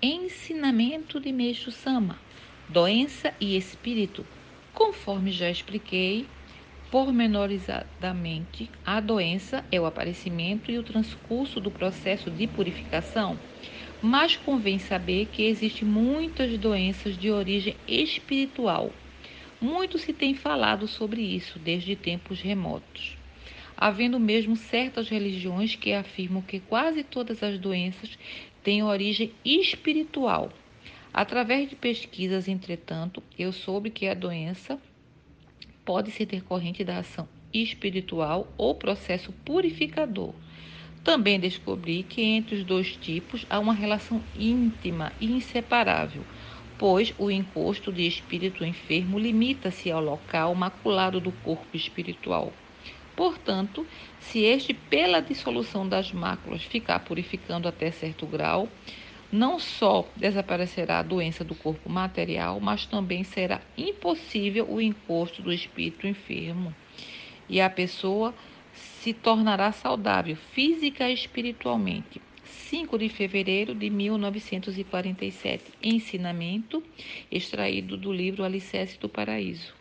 Ensinamento 0.00 1.18
de 1.18 1.32
Meixo 1.32 1.72
Sama: 1.72 2.20
Doença 2.68 3.34
e 3.40 3.56
Espírito. 3.56 4.24
Conforme 4.72 5.32
já 5.32 5.50
expliquei 5.50 6.24
pormenorizadamente, 6.88 8.70
a 8.86 9.00
doença 9.00 9.64
é 9.72 9.80
o 9.80 9.86
aparecimento 9.86 10.70
e 10.70 10.78
o 10.78 10.84
transcurso 10.84 11.58
do 11.58 11.68
processo 11.68 12.30
de 12.30 12.46
purificação, 12.46 13.36
mas 14.00 14.36
convém 14.36 14.78
saber 14.78 15.26
que 15.26 15.42
existem 15.42 15.88
muitas 15.88 16.56
doenças 16.58 17.18
de 17.18 17.32
origem 17.32 17.74
espiritual. 17.88 18.92
Muito 19.60 19.98
se 19.98 20.12
tem 20.12 20.32
falado 20.32 20.86
sobre 20.86 21.22
isso 21.22 21.58
desde 21.58 21.96
tempos 21.96 22.40
remotos 22.40 23.17
havendo 23.80 24.18
mesmo 24.18 24.56
certas 24.56 25.08
religiões 25.08 25.76
que 25.76 25.92
afirmam 25.92 26.42
que 26.42 26.58
quase 26.58 27.04
todas 27.04 27.44
as 27.44 27.56
doenças 27.60 28.18
têm 28.60 28.82
origem 28.82 29.32
espiritual. 29.44 30.50
Através 31.14 31.70
de 31.70 31.76
pesquisas, 31.76 32.48
entretanto, 32.48 33.22
eu 33.38 33.52
soube 33.52 33.88
que 33.88 34.08
a 34.08 34.14
doença 34.14 34.80
pode 35.84 36.10
ser 36.10 36.26
decorrente 36.26 36.82
da 36.82 36.98
ação 36.98 37.28
espiritual 37.54 38.52
ou 38.58 38.74
processo 38.74 39.32
purificador. 39.44 40.34
Também 41.04 41.38
descobri 41.38 42.02
que 42.02 42.20
entre 42.20 42.56
os 42.56 42.64
dois 42.64 42.96
tipos 42.96 43.46
há 43.48 43.60
uma 43.60 43.72
relação 43.72 44.20
íntima 44.36 45.12
e 45.20 45.26
inseparável, 45.26 46.24
pois 46.76 47.14
o 47.16 47.30
encosto 47.30 47.92
de 47.92 48.06
espírito 48.06 48.64
enfermo 48.64 49.20
limita-se 49.20 49.88
ao 49.88 50.02
local 50.02 50.52
maculado 50.56 51.20
do 51.20 51.30
corpo 51.30 51.76
espiritual. 51.76 52.52
Portanto, 53.18 53.84
se 54.20 54.44
este, 54.44 54.72
pela 54.72 55.20
dissolução 55.20 55.88
das 55.88 56.12
máculas, 56.12 56.62
ficar 56.62 57.00
purificando 57.00 57.66
até 57.66 57.90
certo 57.90 58.24
grau, 58.24 58.68
não 59.32 59.58
só 59.58 60.08
desaparecerá 60.14 61.00
a 61.00 61.02
doença 61.02 61.42
do 61.42 61.52
corpo 61.52 61.90
material, 61.90 62.60
mas 62.60 62.86
também 62.86 63.24
será 63.24 63.60
impossível 63.76 64.70
o 64.70 64.80
encosto 64.80 65.42
do 65.42 65.52
espírito 65.52 66.06
enfermo 66.06 66.72
e 67.48 67.60
a 67.60 67.68
pessoa 67.68 68.32
se 68.72 69.12
tornará 69.12 69.72
saudável 69.72 70.36
física 70.36 71.10
e 71.10 71.14
espiritualmente. 71.14 72.22
5 72.44 72.96
de 72.96 73.08
fevereiro 73.08 73.74
de 73.74 73.90
1947. 73.90 75.64
Ensinamento 75.82 76.80
extraído 77.32 77.96
do 77.96 78.12
livro 78.12 78.44
Alicerce 78.44 78.96
do 78.96 79.08
Paraíso. 79.08 79.76